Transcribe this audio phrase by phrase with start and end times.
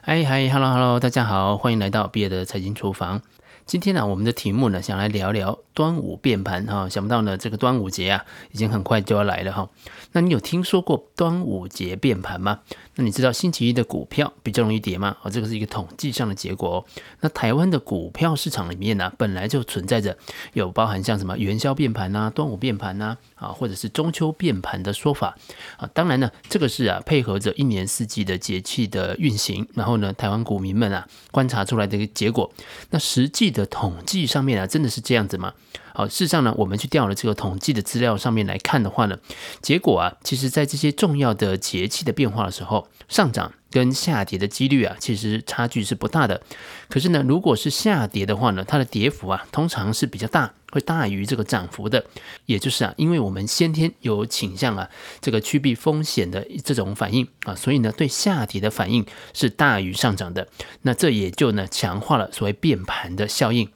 [0.00, 3.20] 嗨嗨，Hello Hello，大家好，欢迎来到毕业的财经厨房。
[3.66, 6.88] 今天呢、我们的题目呢，想来聊聊端午变盘哈。
[6.88, 9.70] 想不到呢，这个端午节啊，已经很快就要来了哈。
[10.10, 12.58] 那你有听说过端午节变盘吗？
[12.96, 15.16] 那你知道星期一的股票比较容易跌吗？
[15.22, 16.84] 啊，这个是一个统计上的结果哦。
[17.20, 20.18] 那台湾的股票市场里面呢，本来就存在着
[20.54, 25.36] 有包含像什么元宵变盘呐、端午变盘呐，啊，或者是中秋变盘的说法
[25.76, 25.88] 啊。
[25.94, 32.52] 当然呢，这个是啊配合着一年四季的节气的运行，然后呢，台湾股民们啊观察出来的一个结果。
[32.90, 35.54] 那实际的统计上面啊，真的是这样子吗？
[35.94, 39.18] 好，事实上呢，我们去调了这个统计的资料上面来看的话呢，
[39.60, 46.40] 结果啊，其实在这些重要的节气的变化的时候，上涨跟下跌的几率啊，其实差距是不大的。
[46.88, 52.04] 可是呢，如果是下跌的话呢，它的跌幅啊，通常是比较大，会大于这个涨幅的。
[52.46, 54.88] 也就是啊，因为我们先天有倾向啊，
[55.20, 60.46] 这个趋避风险的这种反应啊，所以呢，对下跌的反应是大于上涨的。
[60.82, 63.68] 那这也就呢，强化了所谓变盘的效应。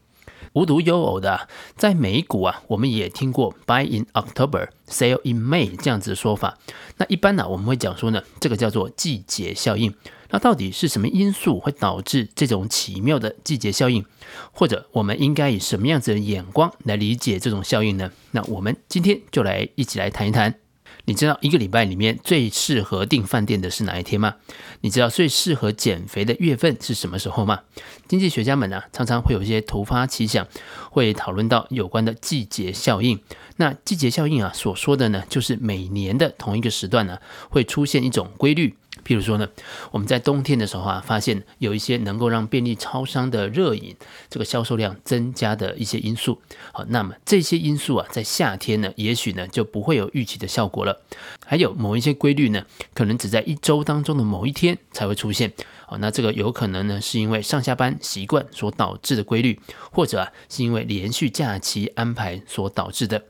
[0.54, 6.58] 无独有偶的，在美股啊，我们也听过 “buy in October, sell in May” 这样子的说法。
[6.98, 9.94] 那一般呢，我们会讲说呢，这个叫做季节效应。
[10.30, 14.04] 那到底是什么因素会导致这种奇妙的季节效应？
[14.52, 18.10] 或者我们应该以什么样子的眼光来理解这种效应呢？
[18.30, 20.61] 那我们今天就来一起来谈一谈。
[21.04, 24.36] 你知道一个礼拜里面最适合订饭店的是哪一天吗？
[24.82, 27.62] 你知道最适合减肥的月份是什么时候吗？
[28.06, 30.46] 经济学家们呢、常常会有一些突发奇想，
[30.90, 33.20] 会讨论到有关的季节效应。
[33.56, 37.18] 那季节效应啊，所说的呢，就是每年的同一个时段呢，
[37.50, 38.76] 会出现一种规律。
[39.04, 39.48] 譬如说呢，
[39.90, 43.96] 我们在冬天的时候啊，发现有一些能够让便利超商的热饮
[44.28, 46.40] 这个销售量增加的一些因素。
[46.72, 51.02] 好，那么这些因素啊，在夏天呢，也许呢就不会有预期的效果了。
[51.44, 52.64] 还有某一些规律呢，
[52.94, 55.52] 可能只在一周当中的某一天才会出现。
[55.86, 63.22] 好，那这个有可能呢，是因为上下班习惯所导致的规律，或者啊，是因为连续假期安排所导致的。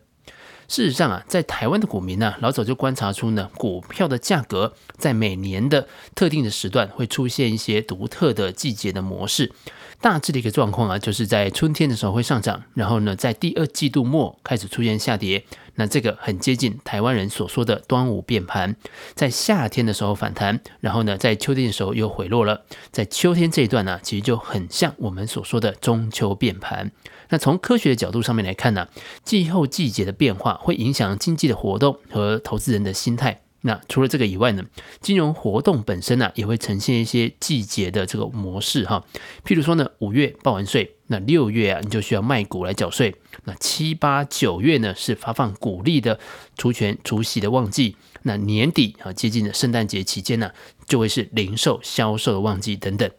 [0.72, 9.52] 事实上啊，在台湾的股民呢，老早就观察出呢，股票的价格在每年的特定的时段会出现一些独特的季节的模式。
[10.00, 15.44] 大致的一个状况啊，就是在春天的时候会上涨，然后呢，在第二季度末开始出现下跌。
[15.74, 18.76] 那这个很接近台湾人所说的端午变盘，
[19.14, 22.62] 在夏天的时候反弹，然后呢，在秋天的时候又回落了。
[22.90, 26.92] 在秋天这一段呢，其实就很像我们所说的中秋变盘。
[27.30, 28.88] 那从科学的角度上面来看呢，
[29.24, 33.40] 季候季节的变化会影响经济的活动和投资人的心态。
[33.64, 34.64] 那除了这个以外呢，
[35.00, 39.04] 金融活动本身呢、也会呈现一些季节的这个模式哈。
[39.44, 43.14] 譬如说呢，五月报完税，那六月啊，你就需要卖股来缴税。
[43.44, 46.18] 那七八九月呢，是发放股利的
[46.56, 47.96] 除权除息的旺季。
[48.22, 50.50] 那年底啊，接近的圣诞节期间呢、
[50.86, 53.10] 就会是零售销售的旺季等等。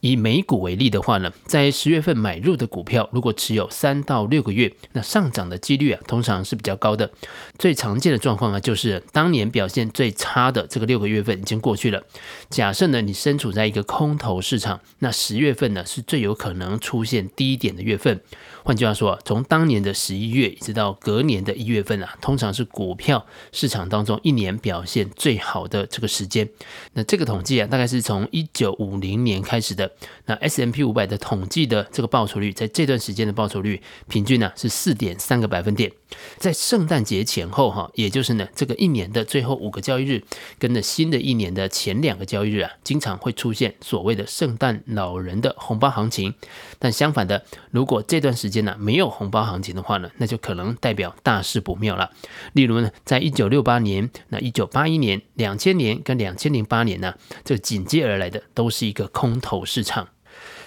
[0.00, 7.10] 以美股为例的话呢，在十月份买入的股票，如果持有三到六个月，那上涨的几率啊，通常是比较高的。
[7.58, 12.02] 最常见的状况啊，就是当年表现最差的这个六个月份已经过去了。
[12.50, 18.20] 假设呢，你身处在一个空头市场，那十月份呢，是最有可能出现低点的月份。
[18.64, 26.48] 换句话说啊，从当年的十一月一直到隔年的一月份啊，通常是股票市场当中一年表现最好的这个时间。
[26.94, 29.88] 那这个统计啊，大概是从一九五零年开开始的。
[30.26, 35.92] 那 S M P 五百的统计的这个报酬率，在这段时间的报酬率平均呢是四点三个百分点。
[36.38, 40.24] 在圣诞节前后哈，也就是呢这个一年的最后五个交易日，
[40.58, 46.34] 跟着新的一年的前两个交易日啊，经常会出现所谓的圣诞老人的红包行情。
[46.80, 52.10] 但相反的，如果这段时间呢没有红包行情的话呢，那就可能代表大事不妙了。
[52.54, 57.14] 例如呢，在一九六八年、那一九八一年、两千年跟两千零八年呢，
[57.44, 60.08] 这紧接而来的都是一个空头市场。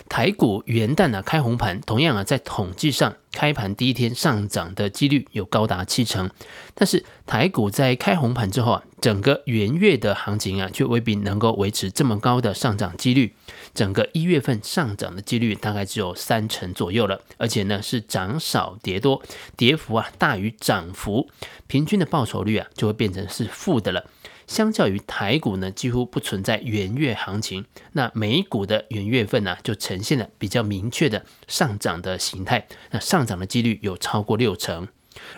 [0.09, 6.29] 台股元旦呢开红盘，同样啊在统计上开盘第一天上涨的几率有高达七成，
[6.73, 13.33] 但是台股在开红盘之后啊，整个元月的行情啊却未必能够维持这么高的上涨几率，
[13.73, 19.21] 整个一月份上涨的几率大概只有三成左右了，而且呢是涨少跌多，
[19.57, 21.29] 跌幅啊大于涨幅，
[21.67, 24.05] 平均的报酬率啊就会变成是负的了。
[24.47, 27.65] 相较于台股呢，几乎不存在元月行情。
[27.91, 32.67] 那美股的元月份呢，就呈现了比较明确的上涨的形态。
[32.91, 34.87] 那上涨的几率有超过六成。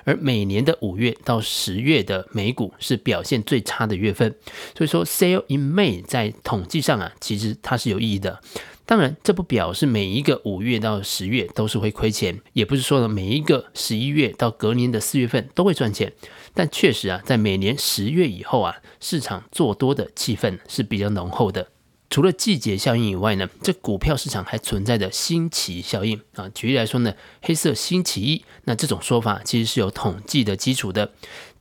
[0.04, 4.36] 而每年的五月到十月的美股是表现最差的月份。
[4.78, 8.42] 所以说，Sell in May 在统计上啊，其实它是有意义的。
[8.90, 16.12] 当然，这不表示每一个五月到十月都是会亏钱，也不是说呢每一个十一月到隔年的四月份都会赚钱。
[16.56, 21.68] 但确实啊，在每年十月以后啊，市场做多的气氛是比较浓厚的。
[22.10, 26.50] 除了季节效应以外呢，这股票市场还存在着星期效应啊。
[26.50, 27.14] 举例来说呢，
[27.44, 31.12] 黑色星期一，那这种说法其实是有统计的基础的。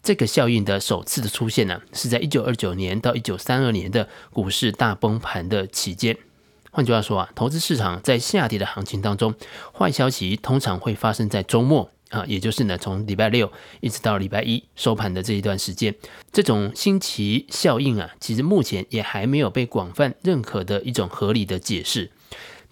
[0.02, 6.16] 这个效应的首次的出现呢，是在一九二九年到一九三二年的股市大崩盘的期间。
[6.70, 9.34] 换句话说啊，投资市场在下跌的行情当中，
[9.72, 11.90] 坏消息通常会发生在周末。
[12.10, 15.94] 啊，也就是呢，从礼拜六一直到礼拜一收盘的这一段时间，
[16.32, 22.10] 这种星期效应啊，其实目前也还没有被广泛认可的一种合理的解释。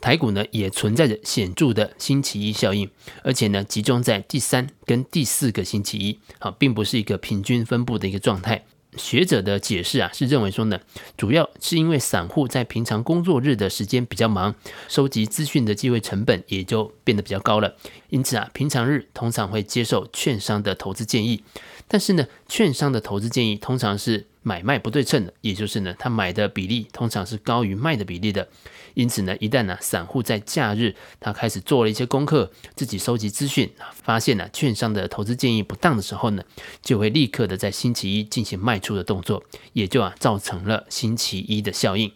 [0.01, 2.89] 台股呢，也存在着显著的星期一效应，
[3.23, 8.65] 而且呢，集中在第三跟第四个星期一，啊，并不是一个平均分布的一个状态。
[8.97, 10.81] 学者的解释啊，是认为说呢，
[11.17, 14.55] 主要是因为散户在平常工作日的时间比较忙，
[14.89, 17.77] 收集资讯的机会成本也就变得比较高了。
[18.09, 21.43] 因此啊，平常日通常会接受券商的投资建议，
[21.89, 28.49] 但是呢，券商的投资建议通常是买卖不对称的，也就是呢，他买的比例通常是高于卖的比例的。
[28.95, 36.43] 因此呢，一旦呢，散户在假日他开始做了一些功课，自己收集资讯，发现呢，券商的投资建议不当的时候呢，
[36.83, 39.43] 就会立刻的在星期一进行卖出的动作，
[39.75, 42.11] 也就啊造成了星期一的效应。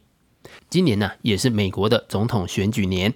[0.68, 3.14] 今年呢，也是美国的总统选举年。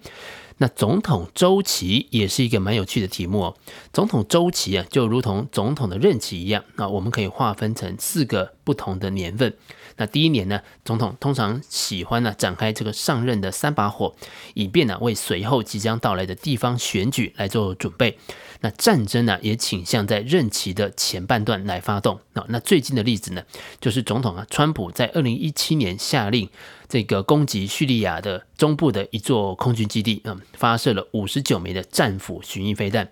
[0.59, 3.57] 那总统周期也是一个蛮有趣的题目哦。
[3.93, 9.53] 总统周期啊，就如同总统的任期一样，那我们可以划分成四个不同的年份。
[9.97, 14.15] 那第一年呢，总统通常喜欢呢展开这个上任的三把火，
[14.55, 18.19] 以便呢为随后即将到来的地方选举来做准备。
[18.61, 22.21] 那战争呢也倾向在任期的前半段来发动。
[22.33, 23.43] 那那最近的例子呢，
[23.81, 26.49] 就是总统啊川普在二零一七年下令。
[26.87, 33.09] 这个攻击叙利亚的中部的一座空军基地，嗯，发射了五十九枚的战斧巡弋飞弹。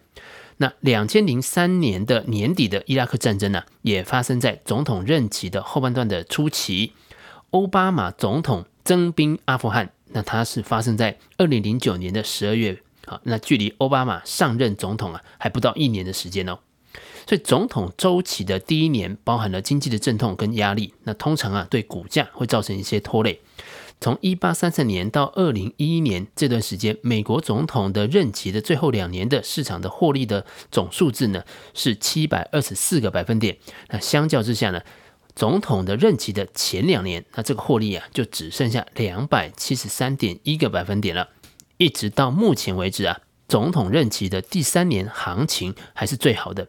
[0.63, 6.93] 那两千零三年的年底的伊拉克战争呢、也发生在总统任期的后半段的初期。
[7.51, 12.81] 欧巴马总统征兵阿富汗，那它是发生在二零零九年的十二月。
[13.05, 16.57] 好，那距离欧巴马上任总统啊，还不到一年的时间哦。
[17.27, 23.41] 所以总统周期的第一年包含了经济的阵痛跟压力，那通常啊对股价会造成一些拖累。
[24.03, 33.59] 从一八三三年到二零一一年这段时间，美国总统的任期的最后两年的市场的获利的总数字呢是七百二十四个百分点。
[33.91, 34.81] 那相较之下呢，
[35.37, 41.29] 总统的任期的前两年，那这个获利啊就只剩下两百七十三点一个百分点了。
[41.77, 43.21] 一直到目前为止啊。
[43.53, 46.67] 总统任期的第三年行情还是最好的。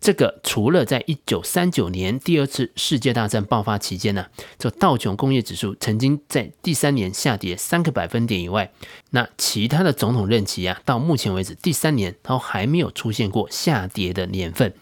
[0.00, 4.26] 这个除了在一九三九年第二次世界大战爆发期间呢、
[4.58, 8.72] 这道琼工业指数曾经在第三年下跌三个百分点以外，
[9.10, 14.74] 那其他的总统任期啊，到目前为止第三年都还没有出现过下跌的年份。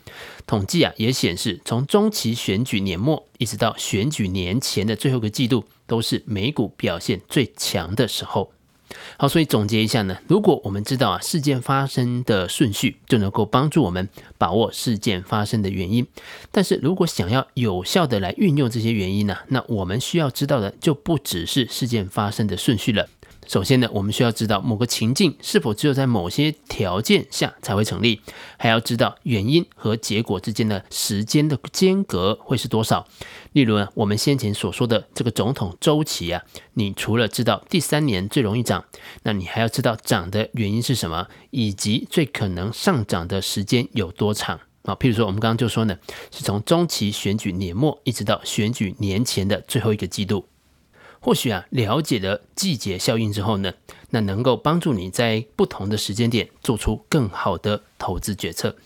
[0.47, 8.55] 统计啊也显示，从中期选举年末一直到选举年前的最后一个季度，都是美股表现最强的时候。
[9.17, 14.09] 好，所以总结一下呢，如果我们知道啊事件发生的顺序，就能够帮助我们
[14.39, 16.07] 把握事件发生的原因。
[16.51, 23.09] 但是如果想要有效的来运用这些原因呢，那我们需要知道的就不只是事件发生的顺序了。
[23.47, 28.21] 首先呢，我们需要知道某个情境是否只有在某些条件下才会成立，
[28.57, 33.07] 还要知道原因和结果之间的时间的间隔会是多少。
[33.53, 36.43] 例如呢，我们先前所说的这个总统周期啊，
[36.75, 38.85] 你除了知道第三年最容易涨，
[39.25, 44.95] 那你还要知道涨的原因是什么，以及最可能上涨的时间有多长啊。
[44.95, 45.99] 譬如说，我们刚刚就说呢，
[46.31, 50.47] 是从中期选举年末一直到选举年前的最后一个季度。
[51.25, 53.73] 或许啊，了解了季节效应之后呢，
[54.11, 58.77] 那能够帮助你在不同的时间点做出更好的投资决策。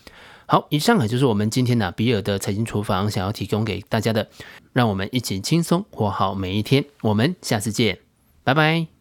[0.45, 4.29] 好，以上啊就是我们今天呢、比尔的财经厨房想要提供给大家的，
[4.71, 6.85] 让我们一起轻松过好每一天。
[7.01, 7.97] 我们下次见，
[8.43, 8.96] 拜拜。